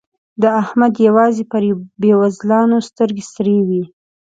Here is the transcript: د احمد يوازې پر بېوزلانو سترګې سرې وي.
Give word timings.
د 0.41 0.43
احمد 0.61 0.93
يوازې 1.07 1.43
پر 1.51 1.63
بېوزلانو 2.01 2.77
سترګې 2.89 3.23
سرې 3.33 3.57
وي. 3.67 3.83